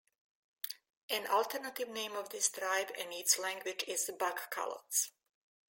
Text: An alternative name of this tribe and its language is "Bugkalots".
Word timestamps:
An 1.11 1.27
alternative 1.27 1.87
name 1.87 2.13
of 2.15 2.29
this 2.29 2.49
tribe 2.49 2.89
and 2.97 3.13
its 3.13 3.37
language 3.37 3.83
is 3.87 4.09
"Bugkalots". 4.11 5.11